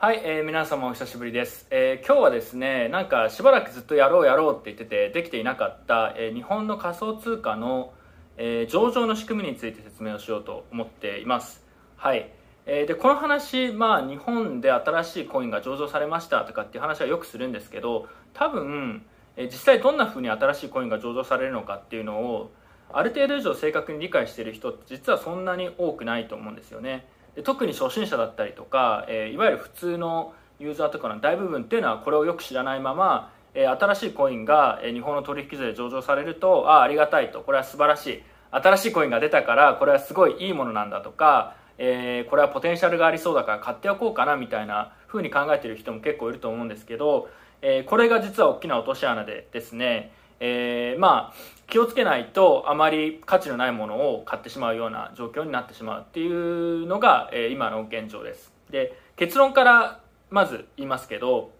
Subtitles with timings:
[0.00, 7.92] はい、えー皆様お久しぶりです、えー今日はですねなんかしばらくずっとやろうやろうって言っててできていなかった、えー日本の仮想通貨の、
[8.36, 11.66] えー上場の仕組みについて説明をしようと思っています。
[11.96, 12.30] はい、
[12.66, 19.02] えーでこの話、まあ、日本で新しいコインが上場されましたとかっていう話はよくするんですけど多分、
[19.34, 22.52] えー実際どんな風に新しいコインが上場されるのかっていうのを
[22.92, 27.08] ある程度以上正確に理解している人って実はそんなに多くないと思うんですよね。
[27.44, 37.40] 特に初心者だったりとか、えーいわゆる普通のユーザーとかの大部分っていうのはこれをよく知らないまま、えー新しいコインが、日本の取引所で上場されるとああありがたいと。
[37.40, 38.22] これは素晴らしい。
[38.50, 47.28] 新しいコインが出たからこれはすごいいいものなんだとか、えーこれはポテンシャルがありそうだから買っておこうかなみたいな風に考えている人も結構いると思うんですけど、
[47.62, 58.52] えーこれが実は大きな落とし穴でですね、えーまあ気をつけないとあまり価値のないものを買ってしまうような状況になってしまうっていうのが、えー今の現状です。
[58.70, 61.50] で結論からまず言いますけど、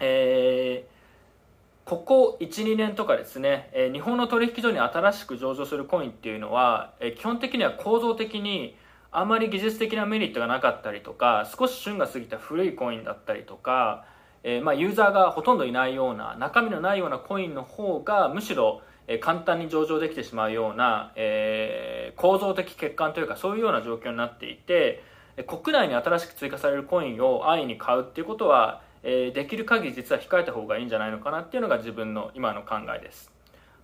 [0.00, 0.96] えー
[1.88, 8.76] ここ12年とかですね、えー日本の取引所に新しく上場するコインっていうのは、えー基本的には構造的に
[9.12, 14.04] あまり技術的なメリットがなかったりとか少し旬が過ぎた古いコインだったりとか、
[14.42, 18.82] えーまあ、ユーザーがほとんどいないような中身のないようなコインの方がむしろ、
[19.20, 25.02] 簡単に上場できてしまうような、えー構造的欠陥というかそういうような状況になっていて
[25.46, 33.30] 国内に新しく追加されるコインを安易に買うっていうことは、えーできる限り実は控えた方がいいんじゃないのかなっていうのが自分の今の考えです。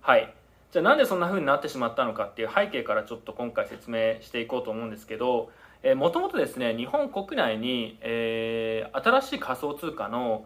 [0.01, 0.33] はい。
[0.73, 5.51] じゃあなんでそんな風になってしまったのかっていう背景からちょっと今回説明していこうと思うんですけど
[5.95, 10.45] もともとですね日本国内に、えー新しい仮想通貨の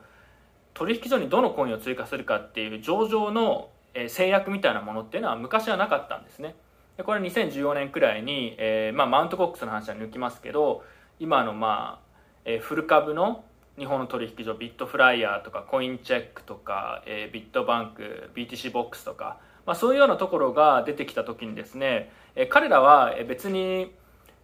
[0.73, 3.69] 取引所にどのコインを追加するかっていう上場の、
[4.09, 6.55] 制約みたいなものっていうのは昔はなかったんですね。
[6.97, 10.83] でこれ2014年くらいに、えーまあ、マウントコックスの話は抜きますけど
[11.19, 12.07] 今の、まあ
[12.43, 13.45] えーフル株の
[13.77, 23.91] 日本の取引所ビットフライヤーとかコインチェックとか、えービットバンク BTC ボックスとか、まあ、そういうようなところが出てきた時にですね、え彼らは別に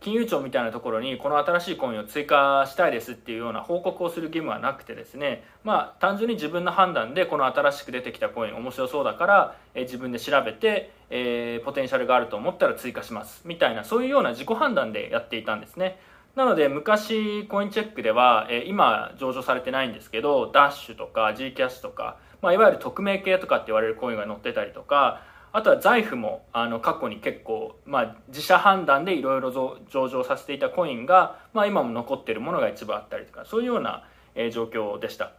[0.01, 15.99] 金融庁みたいなところにこの新しいコインを追加したいですっていうような報告をする義務はなくてですねまあ単純に自分の判断でこの新しく出てきたコイン面白そうだから、え自分で調べて、えーポテンシャルがあると思ったら追加しますみたいなそういうような自己判断でやっていたんですね。
[16.35, 25.23] なので昔コインチェックでは、え今上場されてないんですけどダッシュとか G キャッシュとか、まあ、いわゆる匿名系とかって言われるコインが載ってたりとか
[25.53, 29.51] あとは財布もあの過去に結構、まあ、自社判断でいろいろ
[29.89, 34.03] 上場させていたコインが、まあ、今も残ってるものが一部あったりとかそういうような、
[34.35, 35.31] えー状況でした。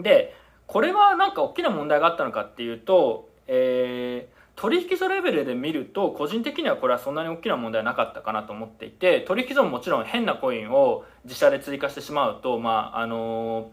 [0.00, 0.34] で
[0.66, 13.70] これはなんか大きな問題があったのかっていうと、えー取引所レベルで見ると個人的にはこれはそんなに大きな問題はなかったかなと思っていて取引所ももちろん変なコインを自社で追加してしまうと、まああの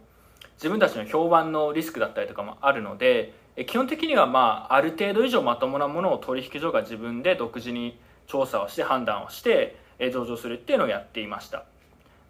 [0.56, 3.34] 自分たちの評判のリスクだったりとかもあるので
[3.68, 11.66] 基本的には、まあ、ある程度以上まともなものを取引所が自分で独自に調査をして判断をしてえ上場するっていうのをやっていました。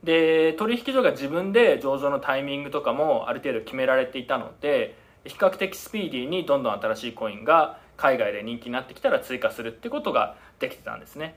[0.04, 11.36] で取引所が自分で上場のタイミングとかもある程度決められていたので比較的スピーディーにどんどん新しいコインが海外で人気になってきたら追加するってことができてたんですね。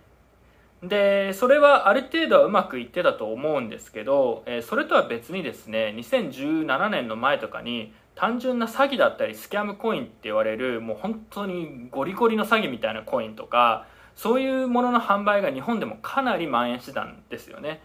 [0.82, 17.80] でそれはある程度はうまくいってたと思うんですけど、えーそれとは別にですね2017年の前とかに単純な詐欺だったりスキャムコインって言われるもう本当にゴリゴリの詐欺みたいなコインとかそういうものの販売が日本でもかなり蔓延してたんですよね。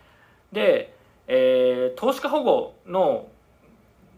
[0.51, 0.95] で、
[1.27, 3.27] えー投資家保護の、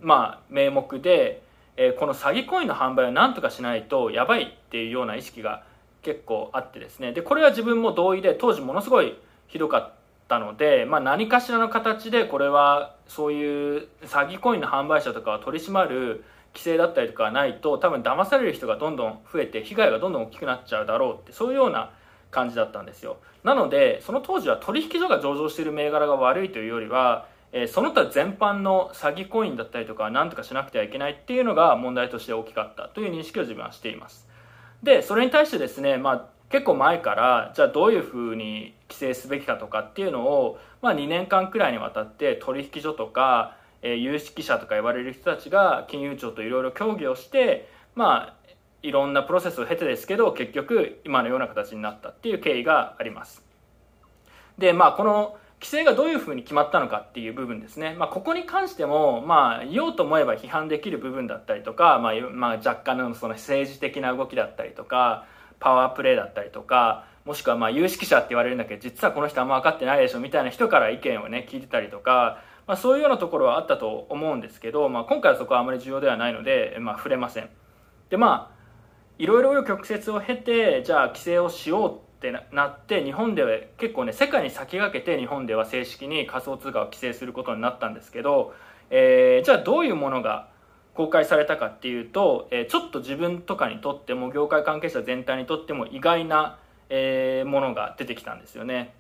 [0.02, 1.44] まあ、名目で、
[1.78, 5.64] えーこの詐欺コインの販売をなんとかしないとやばいっていうような意識が
[6.06, 7.14] 結構あってですね。
[7.14, 9.18] でこれは自分も同意で当時ものすごい
[9.48, 9.94] ひどかっ
[10.28, 16.24] たので、まあ、何かしらの形でこれはそういう詐欺コインの販売者とかを取り締まる
[16.54, 21.90] 規制だったりとかはないと多分騙される人がどんどん増えて被害がどんどん大きくなっちゃうだろうってそういうような
[22.30, 23.18] 感じだったんですよ。
[23.44, 34.35] なのでその当時は取引所が上場している銘柄が悪いというよりは、えーその他全般の詐欺コインだったりとかは何とかしなくてはいけないっていうのが問題として大きかったという認識を自分はしています。
[34.84, 48.36] でそれに対してですね、まあ、結構前からじゃあどういうふうに規制すべきかとかっていうのを、まあ、2年間くらいにわたって取引所とか、えー有識者とか言われる人たちが金融庁といろいろ協議をしてまあ
[48.84, 53.44] いろんなプロセスを経てですけど結局今のような形になったっていう経緯があります。
[54.58, 65.26] でまあこの規制がどういうふうに決まったのかっていう部分ですね、まあ、ここに関しても、まあ、言おうと思えば批判できる部分だったりとか、まあまあ、若干のその政治的な動きだったりとか
[65.60, 77.50] パワープレイだったりとかもしくはまあ有識者って言われるんだけど実はこの人あんま分かってないでしょみたいな人から意見をね聞いてたりとか、まあ、そういうようなところはあったと思うんですけど、まあ、今回はそこはあまり重要ではないので、まあ、触れません。
[78.10, 78.56] でまあ
[79.18, 88.54] いろいろ曲折を経てじゃあ規制をしようってなって日本では結構ね世界に先駆けて日本では正式に仮想通貨を規制することになったんですけど、
[88.90, 90.48] えー、じゃあどういうものが
[90.94, 96.58] 公開されたかっていうと、えー、ちょっと自分とかにとっても業界関係者全体にとっても意外な、
[96.90, 98.94] えー、ものが出てきたんですよね。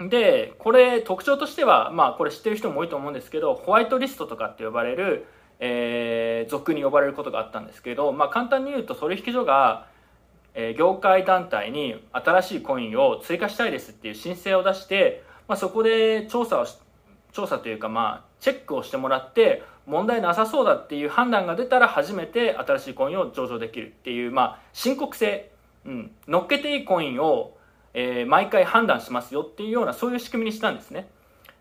[0.00, 5.26] でこれ特徴としてはまあこれ知ってる人も多いと思うんですけどホワイトリストとかって呼ばれる、
[5.60, 9.86] えー、俗に呼ばれることがあったんですけど、まあ、簡単に言うと取引所が、
[10.54, 16.66] え、業界団体に新しいコインを追加したいですっていう申請を出して、まあ、そこで調査を
[17.32, 25.50] 調査というかまあチェックをしてもらって問題なさそうだっていう判断が出たら初めて新しいコインを上場できるっていう、まあ、申告制、
[25.86, 27.56] うん、乗っけていいコインを、
[27.94, 31.08] え、毎回判断しますよっていうようなそういう仕組みにしたんですね。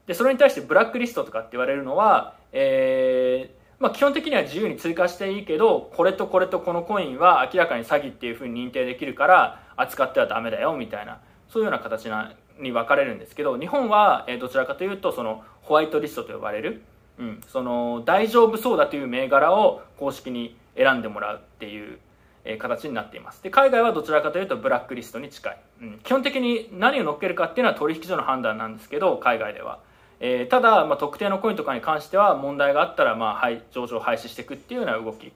[0.05, 11.19] でそれに対してブラックリストとかって言われるのは、えーまあ、基本的には自由に追加していいけどこれとこれとこのコインは明らかに詐欺っていうふうに認定できるから扱ってはダメだよみたいな
[11.49, 16.83] そういうような形なに分かれるんですけど日本はどちらかというとそのホワイトリストと呼ばれる
[17.21, 21.99] うん、その大丈夫そうだという銘柄を公式に選んでもらうっていう、
[22.43, 23.43] え、形になっています。
[23.43, 29.79] で海外はどちらかというとブラックリストに近い、うん、基本的に何を乗っけるかっていうのは取引所の判断なんですけど海外では、
[30.23, 35.33] えー、ただ、まあ、特定のコインとかに関しては問題があったら、まあ、はい、上場廃止していくっていうような動き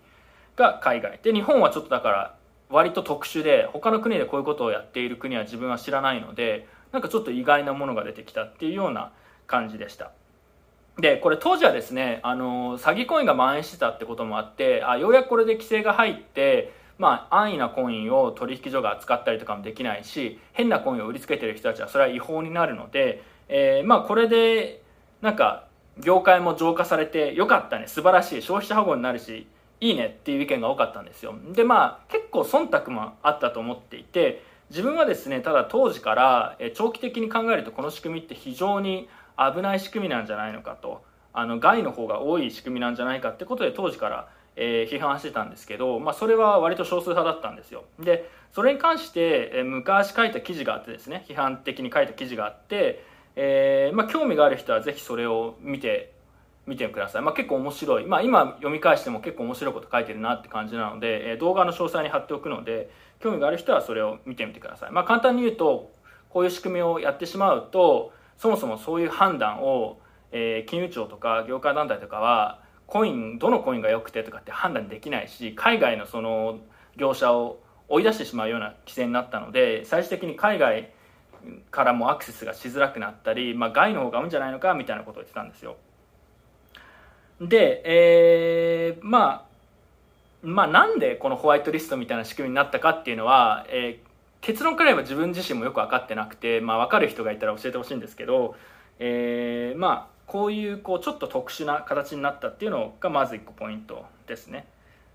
[0.55, 1.19] が海外。
[1.23, 2.35] で日本はちょっとだから
[2.69, 9.11] 割と特殊で他の国でこういうことをやっている国は自分は知らないのでなんかちょっと意外なものが出てきたっていうような
[9.47, 10.11] 感じでした。
[10.99, 24.81] でこれ当時はですねあの詐欺コインが蔓延してたってこともあってあようやくこれで規制が入ってまあ、安易なコインを取引所が扱ったりとかもできないし変なコインを売りつけてる人たちはそれは違法になるので、えー、まあこれで
[25.21, 27.87] なんか業界も浄化されてよかったね。
[27.87, 28.41] 素晴らしい。
[28.41, 29.47] 消費者保護になるし
[29.81, 31.35] いいねっていう意見が多かったんですよ。
[31.53, 41.03] でまあ結構忖度もあったと思っていて自分はですねただ当時から長期的に考えるとこの仕組みって非常に危ない仕組みなんじゃないのかと。
[41.37, 47.83] あの害の方が多い仕組みなんじゃないかってことで当時から、えー、批判してたんですけど、まあ、それは割と少数派だったんですよ。
[47.99, 53.03] でそれに関して、えー、昔書いた記事があってですね批判的に書いた記事があって、
[53.35, 56.13] えーまあ、興味がある人はぜひそれを見て
[56.67, 62.89] 見てください、まあ、結構面白い、まあ、今読み返しても結構面白いこと書いてるなって感じなので、えー、動画の詳細に貼っておくので
[63.19, 65.91] 興味がある人はそれを見てみてください、まあ、簡単に言うと
[66.29, 69.99] こういう仕組みをやってしまうとそもそもそういう判断を、
[70.31, 76.59] えー、金融庁とか業界団体とかはコインどのコインが良くてとかって判断できないし海外のその
[76.97, 80.91] 業者を追い出してしまうような規制になったので最終的に海外
[81.71, 85.77] からもアクセスがしづらくなったり、まあ、害の方が合うんじゃないのかみたいなことを言ってたんですよ。
[87.41, 89.55] で、えー、まあ
[90.41, 94.07] まあなんでこのホワイトリストみたいな仕組みになったかっていうのは、えー、
[94.41, 98.55] 結論から言えば自分自身もよく分かってなくて、まあ、分かる人がいたら教えてほしいんですけど、
[98.99, 104.67] えー、まあこういうこうちょっと特殊な形になったっていうのがまず1個ポイントですね。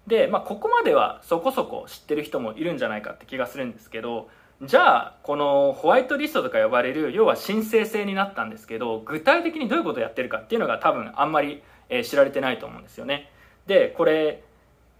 [0.06, 4.28] で、まあ、ここまではそこそこ知ってる人もいるんじゃないかって気がするんですけど
[4.62, 13.30] じゃあこのホワイトリストとか呼ばれる要は申請制になったんですけど具体的にどういうことをやってるかっていうのが多分あんまり、え知られてないと思うんですよね。
[13.66, 14.42] でこれ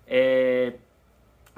[0.06, 0.90] えー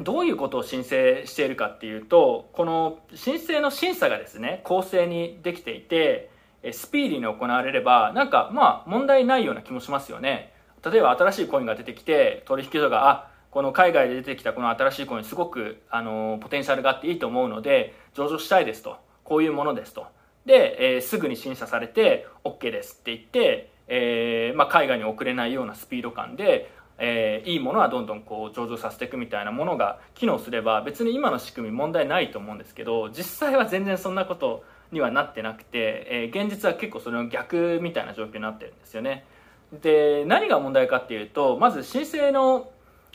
[0.00, 6.31] どういうことを申請しているかっていうとこの申請の審査がですね公正にできていて
[6.73, 10.53] スピーディーに行われればなんかまあ問題ないような気もしますよね。
[10.85, 18.97] 例えば新しいコインが出てきて取引所があこの海外で出てきたこの新しいコインすごくあのポテンシャルがあっていいと思うので上場したいですと。
[19.23, 20.06] こういうものですと。
[20.47, 26.73] で、えー、すぐに審査されて OK ですって言って、えーまあ、海外に送れないようなスピード感で
[27.04, 39.25] えー、いいものはどんどんこう上場させていくみたいなものが機能すれば別に今の仕組み問題ないと思うんですけど実際は全然そんなことにはなってなくて、えー、現実は結構それの逆みたいな状況になってるんですよね。
[39.73, 42.71] で何が問題かっていうとまず申請の、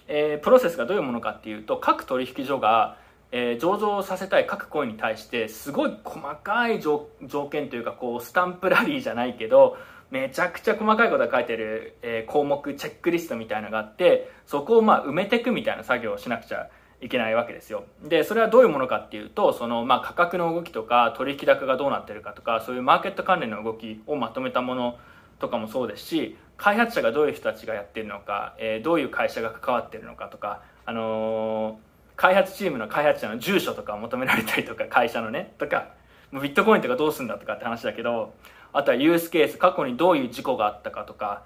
[0.08, 2.98] えー、プロセスがどういうものかっていうと各取引所が
[3.32, 7.10] えー、上場させたい各コインに対してすごい細かい条
[7.52, 9.78] 件というかこうスタンプラリーじゃないけど
[10.12, 16.70] めちゃくちゃ細かいことが書いてる、えー、項目チェックリストみたいのがあってそこをまあ埋めていくみたいな作業をしなくちゃ
[17.02, 17.84] いけないわけですよ。
[18.04, 24.98] でそれはどういうものかっていうとその、まあ、価格の動きとか取引高がどうなってるかとかそういうマーケット関連の動きをまとめたもの
[25.40, 31.76] とかもそうですし開発者がどういう人たちがやってるのか、えー、どういう会社が関わってるのかとか、あのー、
[32.16, 35.90] 開発チームの開発者の住所とかを求められたりとか 会社のねとか
[36.32, 38.34] もうビットコインとかどうするんだとかって話だけど
[38.74, 41.44] あとはユースケース過去にどういう事故があったかとか、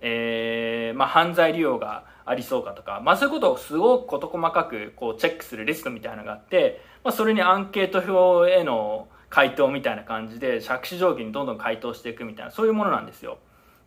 [0.00, 13.38] えーまあ、犯罪利用がありそうかとか、まあ、そういうことをすごく事細かくこうチェックするリストみたいなのがあって、まあ、それにアンケート表への回答みたいな感じで杓子定規にどんどん回答していくみたいなそういうものなんですよ。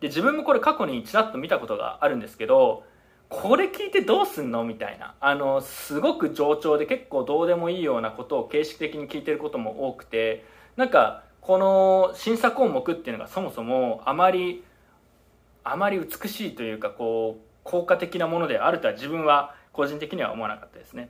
[0.02, 2.82] で自分もこれ過去にちらっと見たことがあるんですけど
[3.28, 5.14] これ聞いてどうすんのみたいな。
[5.20, 10.44] あのすごく冗長で結構どうでもいいようなことを形式的に聞いてることも多くて
[10.76, 14.64] なんかこの審査項目っていうのがそもそもあまり
[15.64, 21.08] あまり美しいというかこう効果的なものであるとは自分は個人的には思わなかったですね。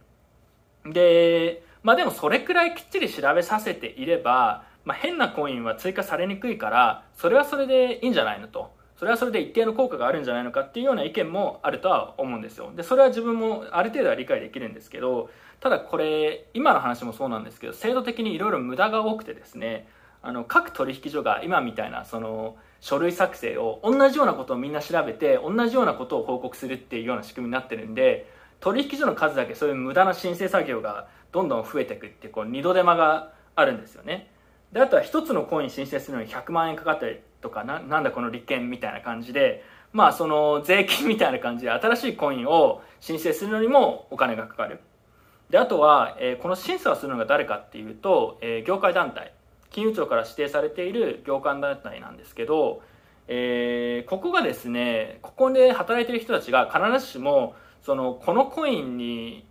[0.85, 8.82] でまあでもそれくらいきっちり調べさせていれば、まあ、変なコインは追加されにくいからそれはそれでいいんじゃないのと。
[9.03, 12.71] それはそれで一定の効果があるんじゃないのかっていうような意見もあるとは思うんですよ。
[12.77, 15.29] でそれは自分もある程度は理解できるんですけど
[15.59, 19.89] ただこれ今の話もそうなんですけど制度的にいろいろ無駄が多くてですね
[20.23, 28.31] あの各取引所が今みたいなその書類作成を同じようなことをみんな調べて同じようなことを報告するっていうような仕組みになってるんで
[28.61, 34.31] 取引所の数だけそういう無駄な申請作業がどんどん増えていくっていうこう二度手間があるんですよね。
[34.71, 44.81] であとは1つのコイン申請するのに100万円かかったりとかななんだこの利権みたいな感じでまあその税金みたいな感じで新しいコインを申請するのにもお金がかかる。
[45.51, 49.35] であとは、えー、この審査をするのが誰かっていうと、えー、業界団体。
[49.73, 52.83] 金融庁から指定されている業界団体なんですけど、
[53.27, 59.47] えー、ここがですねここで働いてる人たちが必ずしもそのこのコインに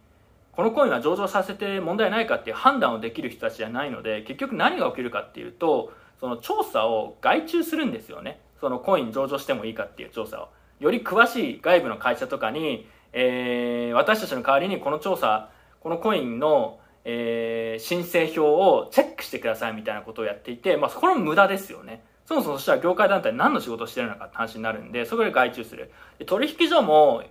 [0.52, 5.92] このコインは上場させて問題ないかっていう判断をできる人たちじゃないので結局何が起きるかっていうと
[6.22, 8.40] その調査を外注するんですよね。
[8.60, 10.50] そのコイン上場してもいいかっていう調査を。
[10.80, 15.50] より詳しい外部の会社とかに、えー、私たちの代わりにこの調査
[15.80, 22.04] このコインの、えー、申請表をチェックしてくださいみたいなことをやっていて、まあ、これも無駄ですよね。
[22.28, 25.92] そもそもそしたら業界団体何の仕事をしてるのかって話になるんでそこで外注する。
[26.28, 27.24] 取引所も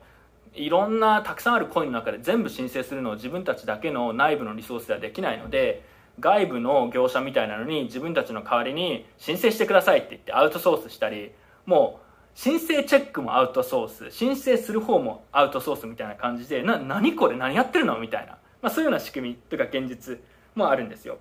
[0.53, 5.85] いろんなたくさんあるコインの中で全部申請するのを自分たちだけの内部のリソースではできないので
[6.21, 11.33] 外部の業者みたいなのに自分たちの代わりに申請してくださいって言ってアウトソースしたり
[11.67, 20.19] もう申請チェックもアウトソース申請する方もアウトソースみたいな感じでな何これ何やってるのみたいな、まあ、そういうような仕組みというか現実
[20.55, 21.19] もあるんですよ。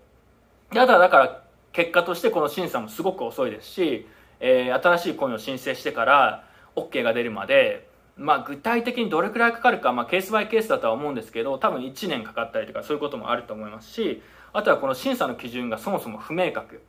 [0.73, 4.07] ただだから結果としてこの審査もすごく遅いですし、
[4.39, 6.43] えー、新しいコインを申請してから
[6.75, 7.89] OK が出るまで
[8.19, 14.21] まあ、具体的にどれくらいかかるか、まあ、ケースバイケースだとは思うんですけど多分1年かかったりとかそういうこともあると思いますし
[14.53, 16.81] あとはこの審査の基準がそもそも不明確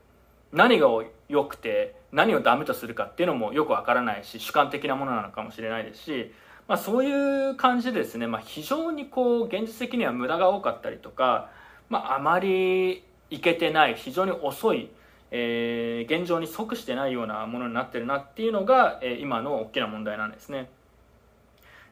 [0.53, 0.89] 何が
[1.29, 6.33] 良くて何をダメとするかっていうのもよくわからないし主観的なものなのかもしれないですし、
[6.67, 11.51] まあ、そういう感じでですね、まあ、非常にこう現実的には無駄が多かったりとか、
[11.89, 14.91] まあ、あまりいけてない非常に遅い、
[15.31, 20.69] えー、現状に即してないようなものになってるなっていうのが、えー、今の大きな問題なんですね。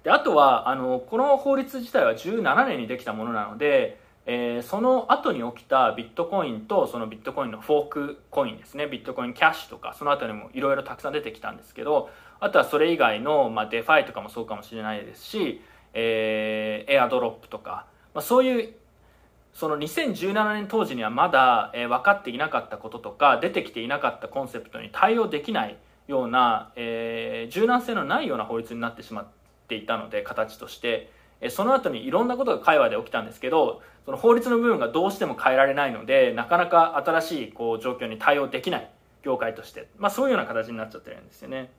[0.03, 8.87] であとはあのこの法律自体は17年にできたものなので、えー、その後に起きたビットコインとそのビットコインのフォークコインですね。
[8.87, 15.63] ビットコインキャッシュとかその後にもいろいろたくさん出てきたんですけどあとはそれ以外の、まあ、 DeFi とかもそうかもしれないですし、
[15.95, 18.75] えー、エアドロップとか、まあ、そういう
[19.55, 29.27] その2017年当時にはまだ、えー、分かっていなかったこととか出てきていなかったコンセプトに対応できないような、えー、柔軟性のないような法律になってしまっ
[29.69, 31.17] ていたので形として。
[31.51, 38.91] その後にいろんなことが会話で起きたんですけどその法律の部分がどうしても変えられないのでなかなか新しいこう状況に対応できない
[39.23, 41.71] 業界として、まあ、そういうような形になっちゃってるんですよね。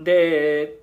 [0.00, 0.78] で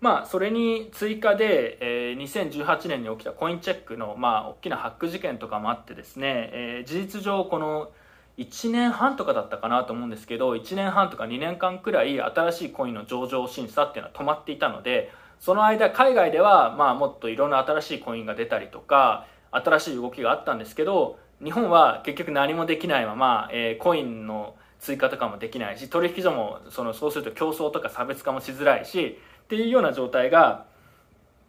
[0.00, 7.90] まあそれに追加で、えー、2018年に起きたコインチェックの、まあ、大きなハック事件とかもあってですね、え、事実上この
[8.36, 15.12] 1年半とかだったかなと思うんですけど1年半とか2年間くらい新しいコインの上場審査っていうのは止まっていたので
[15.44, 30.64] その間海外ではまあもっといろんな新しいコインが出たりとか新しい動きがあったんですけど日本は結局何もできないまま、えー、コインの追加とかもできないし取引所もそのそうすると競争とか差別化もしづらいしっていうような状態が、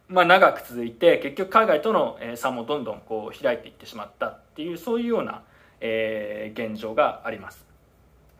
[0.08, 5.42] まあ、長く続いて結局海外との差もどんどんこう開いていってしまったっていうそういうような
[5.80, 7.64] えー、現状があります。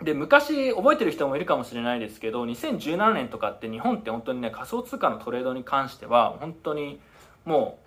[0.02, 7.00] で昔覚えてる人もいるかもしれないですけど2017年とかって日本って本当にね仮想通貨のトレードに関しては本当に
[7.44, 7.78] も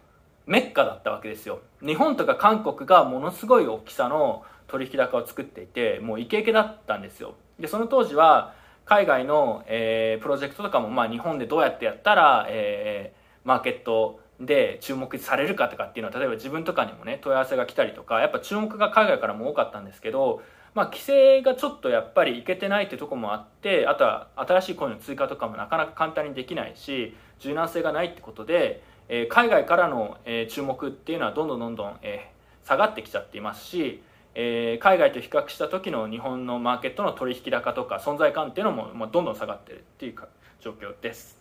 [0.48, 1.60] うメッカだったわけですよ。
[1.86, 7.36] 日本とか韓国がものすごい大きさの取引高を作っていてもうイケイケだったんですよ。
[7.60, 8.54] でその当時は
[8.86, 20.42] 海外の、えー、プロジェクトとかも、まあ、日本でどうやってやったら、えー、マーケットで注目されるかとかっていうのは例えば自分とかにもね問い合わせが来たりとかやっぱ注目が海外からも多かったんですけど
[20.74, 34.04] まあ、規制がちょっとやっぱりいけてないってとこもあってあとは新しいコインの追加とかもなかなか簡単にできないし柔軟性がないってことで、えー、海外からの、えー、注目っていうのはどんどんどんどん、えー、下がってきちゃっていますし、
[34.36, 40.28] えー、海外と比較した時の日本のマーケットの取引高とか存在感っていうのも、まあ、どんどん下がってるっていうか
[40.62, 41.40] 状況です。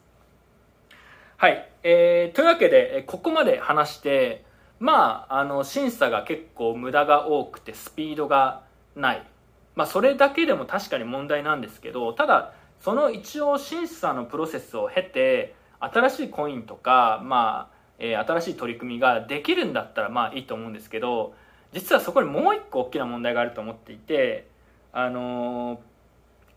[1.37, 4.45] はい、えー、というわけでここまで話して
[4.81, 8.63] まああの審査が結構無駄が多くてスピードが
[8.97, 9.27] ない、
[9.75, 21.35] まあ、それだけでも確かに問題なんですけどただその一応審査のプロセスを経て新しいコインとか、まあえー、新しい取り組みができるんだったらまあいいと思うんですけど
[21.73, 24.49] 実はそこにもう一個大きな問題があると思っていて、
[24.93, 25.81] あの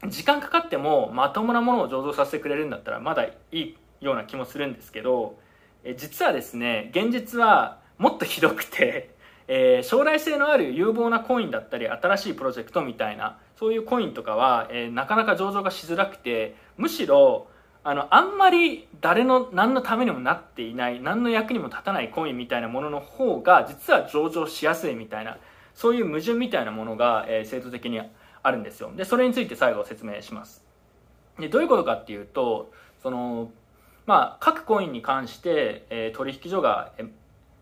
[0.04, 5.38] ー、時間かかってもまともなものを醸造させてくれるんだったらまだいいような気もするんですけど、
[5.84, 9.14] え実はですね現実はもっとひどくて
[9.48, 17.48] えー、将来性のある有望なコインだったり新しいプロジェクトみたいなそういうコインとかは、えー、なかなか上場がしづらくてむしろ
[17.84, 25.38] あのあんまり誰の何のためにもなっていない何の役にも立たないコインみたいなものの方が実は上場しやすいみたいな
[25.74, 28.00] そういう矛盾みたいなものが、えー、制度的に
[28.44, 28.92] あるんですよ。
[28.96, 30.64] でそれについて最後説明します。
[31.40, 32.72] でどういうことかっていうと
[33.02, 33.52] その
[34.06, 36.94] まあ各コインに関して、えー、取引所が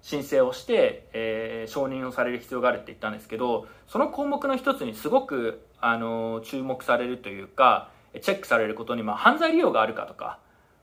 [0.01, 7.89] 申請をして、えー、承認をされる必要があるって言ったんですけどその項目の一つにすごく、あの注目されるというか
[8.21, 10.39] チェックされることに、まあ、犯罪利用があるかとか、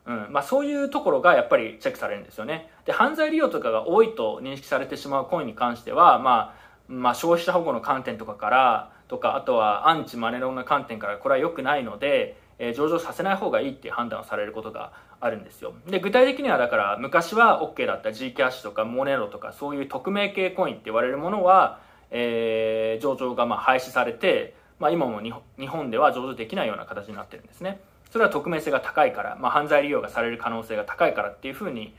[0.07, 2.71] うんまあ、そういうところがやっぱりチェックされるんですよね。
[2.87, 15.75] で犯罪利用とかが多いと認識されてしまうコインに関しては、まあまあ、消費者保護の観点とかからとかあとはアンチマネロンの観点からこれは良くないので、え、上場させない方がいいっていう判断をされることがあるんですよ。
[15.87, 27.81] で具体的にはだから昔は OK だった G キャッシュとかモネロとかそういう匿名系コインって言われるものは、えー、上場がまあ廃止されて、まあ、今も日本では上場できないような形になってるんですね。
[28.11, 31.95] それは匿名性が高いから、まあ、犯罪利用がされる可能性が高いからっていうふうに、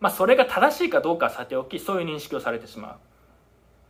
[0.00, 2.98] まあ、それが正しいかどうかはさておきそういう認識をされてしま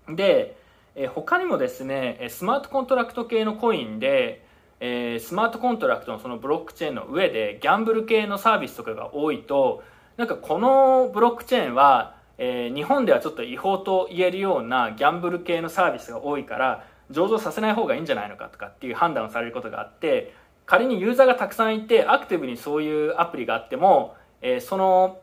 [0.08, 0.14] う。
[0.16, 0.56] で、
[0.94, 4.44] えー、他にもですねスマートコントラクト系のコインで
[4.84, 9.84] えー、スマートコントラクトのそのブロックチェーンの上でギャンブル系のサービスとかが多いと
[10.16, 20.34] なんかこのブロックチェーンは、えー、日本ではちょっと違法と言えるようなギャンブル系のサービスが多いから上場させない方がいいんじゃないのかとかっていう判断をされることがあって
[20.66, 25.20] 仮にユーザーがたくさんいてアクティブにそういうアプリがあっても、えー、その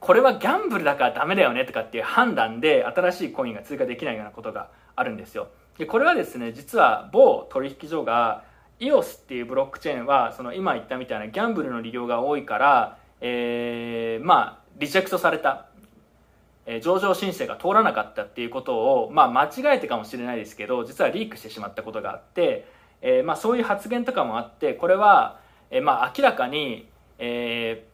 [0.00, 5.46] これはギャンブルだからダメだよねとかっていう判断で新しいコインが追加できないようなことがあるんですよ。
[5.78, 8.47] でこれはですね実は某取引所が
[8.80, 15.66] EOS っていうブロックチェーンはその今言ったみたいなギャンブルの利用が多いから、えー、まあリジェクトされた、
[16.66, 22.68] えー、上場申請が通らなかったっていうことを、まあ、間違えてかもしれないですけど実はリークしてしまったことがあって、
[23.02, 26.88] えーまあ、そういう発言とかもあってこれは、えーまあ、明らかに、
[27.18, 27.84] え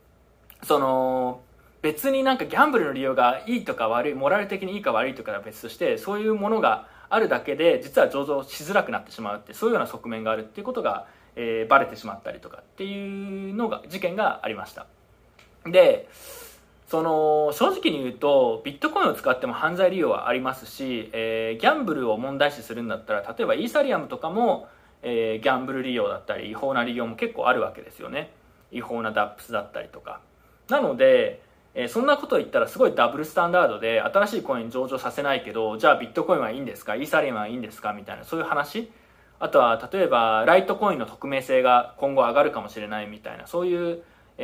[0.61, 1.41] ー、その
[1.81, 14.87] 別になんかギャンブルの利用がいいとか悪いモラル的にいいか悪いとかは別としてそういうものがあるだけで実は上場しづらくなってしまうってそういうような側面があるっていうことが、えー、バレてしまったりとかっていうのが事件がありました。
[15.65, 16.09] で
[16.89, 24.69] その正直に言うとビットコインを使っても犯罪利用はありますし、えー、ギャンブルを問題視するんだったら例えばイーサリアムとかも、
[25.03, 28.33] えー、ギャンブル利用だったり違法な利用も結構あるわけですよね。
[28.73, 30.21] 違法なダップスだったりとか。
[30.69, 31.43] なので
[31.75, 36.95] えー、そんなこと言ったらすごいダブルスタンダードで新しいコイン上場させないけどじゃあビットコインはいいんですか？
[36.97, 37.93] イーサリアムはいいんですか？
[37.93, 38.91] みたいなそういう話？
[39.41, 44.03] あとは例えばライトコインの匿名性が今後上がるかもしれないみたいなそういう、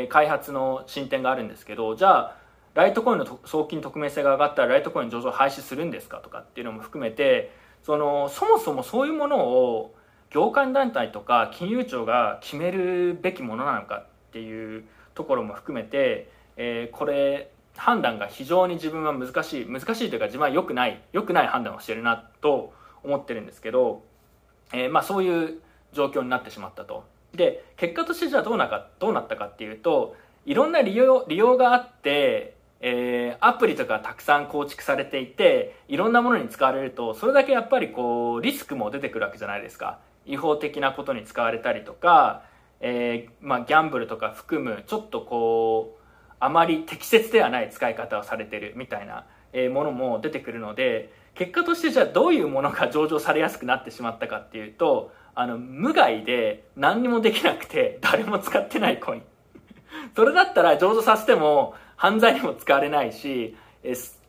[0.08, 2.36] 開発の進展があるんですけどじゃあ
[2.74, 7.50] ライトコインの送金匿名性が上がったらライトコイン上場廃止するんですかとかっていうのも含めて
[7.82, 9.94] そのそもそもそういうものを
[10.30, 24.02] 業界団体とか金融庁が決めるべきものなのかっていうところも含めてえー、これ判断が非常に自分は難しい難しいというか自分は良くない良くない判断をしてるなと思ってるんですけど、
[24.72, 25.60] えー、まあ、そういう
[25.92, 27.04] 状況になってしまったと。
[27.34, 39.98] で結果としてじゃあどうなかどうなったかっていうといろんな利用利用があってえー、アプリとかたくさん構築されていていろんなものに使われるとそれだけやっぱりこうリスクも出てくるわけじゃないですか。
[40.26, 42.44] 違法的なことに使われたりとか、
[42.80, 45.99] えー、まあ、ギャンブルとか含むちょっとこう
[46.40, 49.26] あまり適切ではない使い方をされてるみたいな
[49.70, 59.22] ものも出てくるので結果としてじゃあどういうものが上場されやすくなってしまったかっていうとあの無害で何にもできなくて誰も使ってないコイン。
[60.16, 63.56] それだったら上場させても犯罪にも使われないし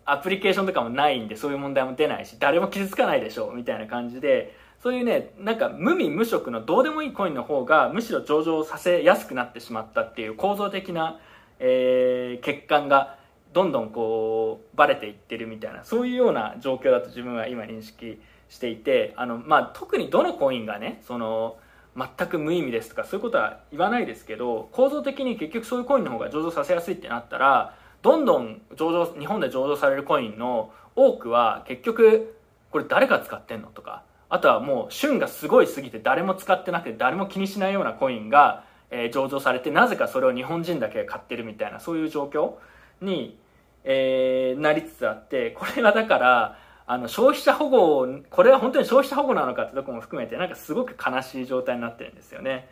[0.05, 11.19] アプリケーションとかもないんでそういう問題も出ないし誰も傷つかないでしょうみたいな感じでそういうねなんか無味無色のどうでもいいコインの方がむしろ上場させやすくなってしまったっていう構造的な、
[11.61, 13.17] えー、欠陥が
[13.53, 18.19] どんどんこうバレていってるみたいなそういうような状況だと自分は今認識
[18.49, 21.57] していてあの、まあ、特にどのコインがねその
[21.95, 32.35] 全く無意味ですとかそういうことは言わないですけど構造的に結局そういうコインの方が上場させやすいってなったらどんどん上場日本で上場されるコインの多くは結局
[32.71, 42.55] これ誰が使ってんのとかあとはもう旬がすごい過ぎて誰も使ってなくて誰も気にしないようなコインが、えー、上場されてなぜかそれを日本人だけが買ってるみたいなそういう状況
[43.01, 43.39] に、
[43.83, 52.67] えー、なりつつあってこれがだからあの消費者保護これは本当に消費者保護なのかってとこも含めてなんかすごく悲しい状態になってるんですよね。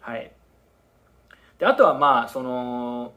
[0.00, 0.32] はい。
[1.58, 3.12] であとはまあその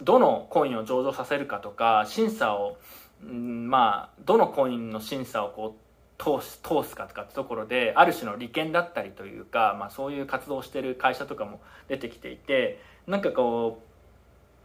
[0.00, 2.78] どのコインを上場させるかとか審査を、
[3.24, 5.81] うん、まあどのコインの審査をこう
[6.22, 13.82] 通す通すかとかってところである種の利権だったりというか、まあ、そういう活動をしてる会社とかも出てきていてなんかこ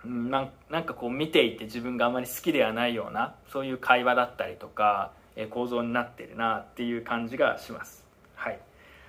[0.06, 8.06] うななんかこう見ていて自分があまり好きではないようなそういう会話だったりとか、え、構造になってるなっていう感じがします。
[8.36, 8.60] はい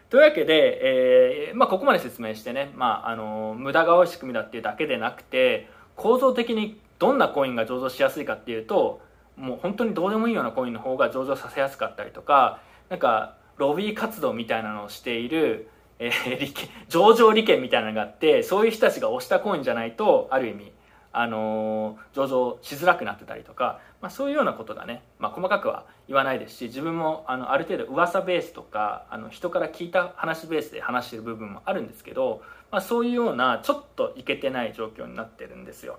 [0.09, 9.03] というわけで、えーまあ、ここまで説明してね、まあ、あの無駄が多い仕組みだっていうだけでなくて構造的にどんなコインが上場しやすいかっていうと
[9.38, 20.72] もう本当にどうでもいいようなコインの方が上場させやすかったりとかなんかロビー活動みたいなのをしている、えー、上場利権みたいなのがあってそういう人たちが押したコインじゃないとある意味
[21.12, 35.98] あの上場しづらくなってたりとか、まあ、そういうようなことがね、まあ、細かくは言わないですし自分もあのある程度噂ベースとかあの人から聞いた話ベースで話してる部分もあるんですけど、まあ、そういうようなちょっといけてない状況になってるんですよ。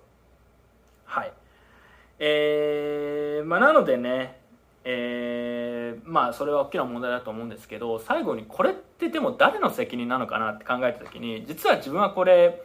[1.06, 1.34] はい。
[2.20, 4.40] えー、まあなのでね
[4.84, 12.62] えー、まあそれは大きな問題だと思うんですけど最後にこれってでも誰の責任なのかなって考えた時に実は自分はこれ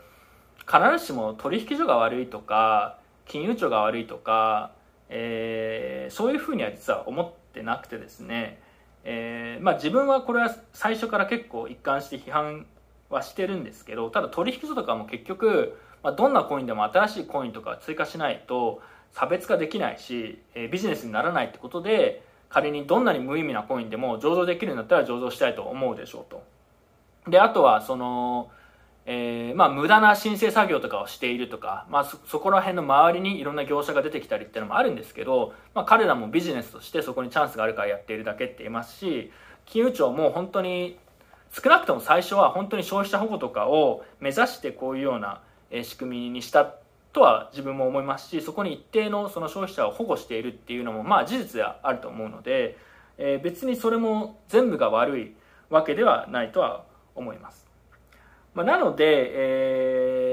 [0.60, 4.72] 必ずしも取引所が悪いとか金融庁が悪いとか、
[5.08, 8.60] えー、そういうふうには実は思ってなくてですね、
[9.04, 12.66] えーまあ、自分はこれは最初から結構一貫して批判
[13.10, 18.80] はしてるんですけどただ取引所とかも結局、まあ、どんなコインでも新しいコインとか追加しないと
[19.14, 26.42] 差別化できないし、えー、ビジネスにならないってことで仮にどんなに無意味なコインでも上場できるんだったら上場したいと思うでしょうと。
[27.30, 28.50] であとはその
[29.06, 39.30] えー、まあ、無駄な申請作業とかをしているとか、まあ、そそこら辺の周りにいろんな業者が出てきたりっていうのもあるんですけど、まあ、彼らもビジネスとしてそこにチャンスがあるからやっているだけって言いますし
[39.66, 40.98] 金融庁も本当に
[41.52, 45.42] 少なくとも最初は本当に消費者保護とかを目指してこういうような
[45.82, 46.74] 仕組みにした
[47.14, 52.76] とは自分も思いますしそこに一定のその消費者を保護しているっていうのもまあ事実であると思うので、
[53.16, 55.34] えー、別にそれも全部が悪い
[55.70, 57.64] わけではないとは思います。
[58.54, 59.04] まあ、なので、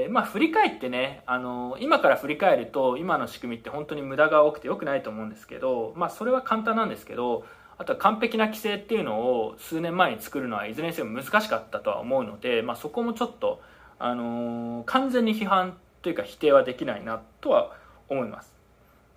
[0.04, 7.44] えーまあ、振り返ってねあの今から振り返ると今の仕組みって本当に無駄が多くてよくないと思うんですけど、まあ、それは簡単なんですけど
[7.78, 13.60] あとは完璧な規制っていうのを数年前に作るのはいずれにせよ難しかったとは思うので、まあ、そこもちょっと、
[13.98, 17.72] あのー、完全に批判というか否定はできないなとは
[18.08, 18.52] 思います。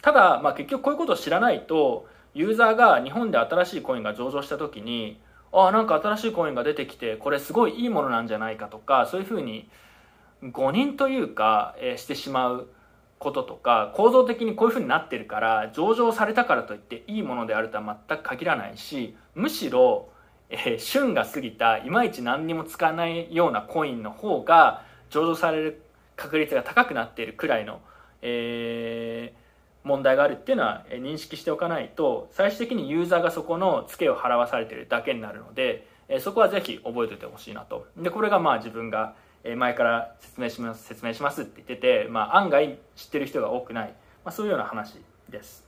[0.01, 5.19] ただ、まあ、結局こういうことを知らないとユーザーが日本で新しいコインが上場した時に
[5.51, 9.69] あなんか新しいコインが出てきてこれすごいいいものなんじゃないかとかそういうふうに
[10.51, 12.67] 誤認というか、えー、してしまう
[13.17, 20.09] こととか構造的にこういうふうになってるから上場されたからといっていいものであるとは全く限らないしむしろ、
[20.49, 25.81] えー、旬が過ぎたいまいち何にも使わないようなコインの方が上場される
[26.15, 27.81] 確率が高くなっているくらいの、
[28.21, 35.87] えー、問題があるっていうのは認識しておかないと最終的にユーザーがそこのツケを払わされてるだけになるので
[36.19, 37.87] そこはぜひ覚えておいてほしいなと。
[37.97, 39.15] でこれがまあ自分が
[39.57, 44.99] 前から説明します説明しますって言ってて、まあ、案外知ってる人が多くない、まあ、そういうような話
[45.29, 45.65] です。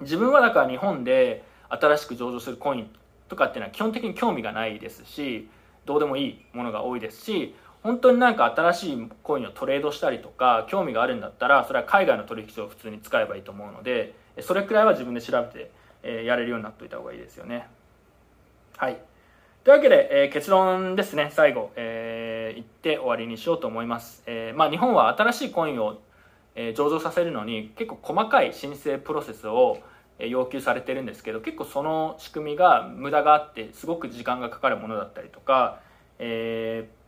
[0.00, 2.90] 自分はだから日本で新しく上場するコイン
[3.28, 5.48] とかっていうのは基本的に興味がないですし
[5.86, 15.70] どうでもいいものが多いですし本当になんか新しいコインをトレードしたりとか興味があるんだったらそれは海外の取引所を普通に使えばいいと思うのでそれくらいは自分で調べて、
[16.02, 17.68] えやれるようになっておいた方がいいですよね。
[18.76, 18.98] はい。
[19.62, 21.30] というわけで、えー、結論ですね。
[21.32, 26.00] 最後、えー、言って終わりにしようと思います、えー、まあ、日本は新しいコインを、
[26.56, 29.78] え上場させるのに結構細かい申請プロセスを
[30.18, 35.80] 要求されてるんですけど結構その仕組みが無駄があってすごく時間がかかるものだったりとか、
[36.18, 37.03] えー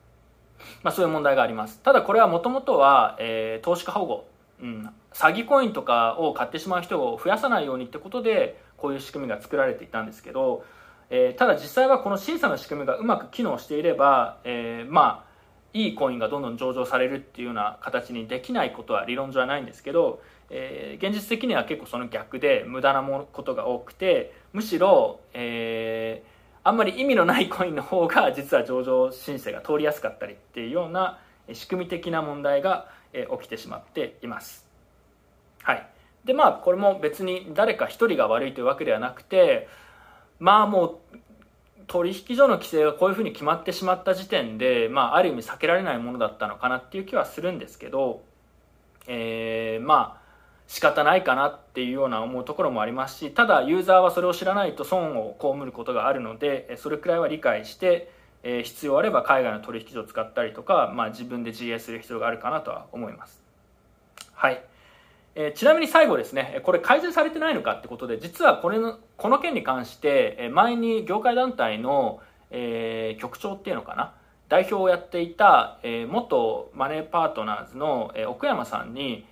[0.83, 1.81] まあ、そういう問題があります。
[1.83, 4.27] ただこれはもともとは、えー、投資家保護、
[4.61, 10.64] うん、詐欺コインとかを買ってしまう人を増やさないようにってことでこういう仕組みが作られていたんですけど、
[11.11, 15.27] えー、ただ実際はこの審査の仕組みがうまく機能していれば、えー、まあ
[15.73, 26.36] いいコインがどんどん上場されるっていうような形にできないことは理論上はないんですけど、えー、現実的には結構その逆で無駄なことが多くてむしろ、えー、
[26.66, 31.20] あんまり意味のないコインの方が 実は上場申請が通りやすかったりっていうような
[31.52, 34.66] 仕組み的な問題が起きてしまっています。
[35.62, 35.87] はい
[36.24, 39.68] でまあこれも別に誰か一人が悪いというわけではなくて
[40.40, 41.18] まあもう
[41.87, 48.22] 取引所の規制がこういうふうに決まってしまった時点で、まあ、ある意味避けられないものだったのかなっていう気はするんですけど、
[49.07, 50.25] えー、まあ
[50.68, 58.11] 仕方ないかなっていうような思うところもありますしただユーザーはそれを知らないと損を被ることがあるのでそれくらいは理解して、
[58.42, 63.42] 必要あれば海外の取引所を使ったりとか、まあ、自分で GA する必要があるかなとは思います。
[64.35, 64.62] はい。
[65.35, 74.14] え、ちなみに最後ですね、これ改善されてないのかってことで、実はこれの、この件に関して、前に業界団体の、えー、局長っていうのかな、
[74.48, 79.26] 代表をやっていた、えー、元マネーパートナーズの、えー、奥山さんに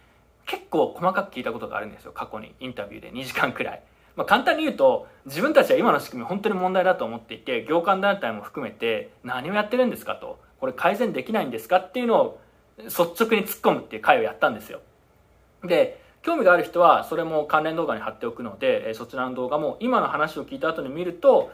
[0.47, 3.83] 結構細かく聞いたことがあるんですよ、過去にインタビューで2時間くらい。
[4.17, 12.41] まあ、簡単に言うと、自分たちは今の仕組み本当に問題だと思っていて、業界団体も含めて何をやってるんですかと、これ改善できないんですかっていうのを
[12.79, 14.81] 率直に突っ込むっていう会をやったんですよ。
[15.65, 21.53] で興味がある人はそれも関連動画に貼っておくので、そちらの動画も今の話を聞いた後に見ると、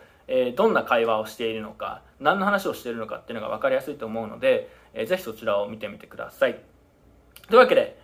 [0.55, 4.71] どんな会話をしているのか何の話をしているのかっていうのが分かりやすいと思うので、
[5.07, 6.61] ぜひそちらを見てみてください
[7.49, 8.00] というわけで、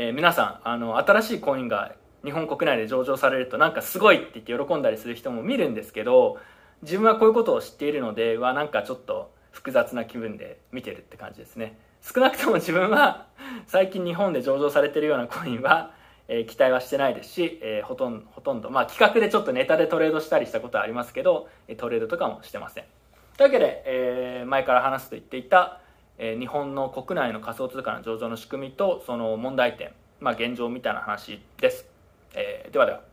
[0.00, 1.92] えー、皆さんあの新しいコインが
[2.24, 6.38] 日本国内で上場されるとなんかすごいって言って喜んだりする人も見るんですけど
[6.82, 11.76] 自分はこういうことを知っているのではなんかちょっと複雑な気分で見てるって感じですね。
[12.00, 13.26] 少なくとも自分は
[13.66, 15.92] 最近日本で上場されてるようなコインは、
[16.28, 22.84] えー、期待はしてないですし、えー、ほとんどほとんど、まあ、企画でちょっとネタでトレードしたりしたことはありますけどトレードとかもしてません。
[23.36, 25.80] というわけで、えー、前から話すと言っていた、
[26.18, 31.86] えー、日本の国内の仮想通貨の上場の仕組みとその問題点、まあ、現状みたいな話です、
[32.34, 33.07] えー、ではでは。